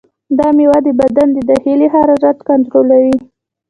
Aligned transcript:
دا 0.37 0.47
میوه 0.57 0.79
د 0.85 0.87
بدن 0.99 1.27
د 1.33 1.37
داخلي 1.49 1.87
حرارت 1.93 2.37
کنټرولوي. 2.47 3.17